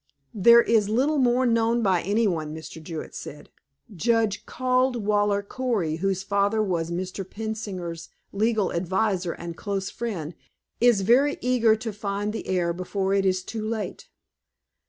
"There 0.33 0.63
is 0.63 0.89
little 0.89 1.19
more 1.19 1.45
known 1.45 1.83
by 1.83 2.01
anyone," 2.01 2.55
Mr. 2.55 2.81
Jewett 2.81 3.13
said. 3.13 3.51
"Judge 3.95 4.47
Caldwaller 4.47 5.47
Cory, 5.47 5.97
whose 5.97 6.23
father 6.23 6.59
was 6.59 6.89
Mr. 6.89 7.23
Pensinger's 7.23 8.09
legal 8.31 8.71
advisor 8.71 9.33
and 9.33 9.55
close 9.55 9.91
friend, 9.91 10.33
is 10.79 11.01
very 11.01 11.37
eager 11.39 11.75
to 11.75 11.93
find 11.93 12.33
the 12.33 12.47
heir 12.47 12.73
before 12.73 13.13
it 13.13 13.27
is 13.27 13.43
too 13.43 13.63
late. 13.69 14.07